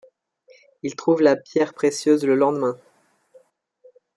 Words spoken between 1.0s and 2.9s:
la pierre précieuse le lendemain.